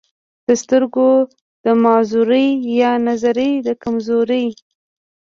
[0.47, 1.07] دَسترګو
[1.63, 2.47] دَمعذورۍ
[2.79, 4.45] يا دَنظر دَکمزورۍ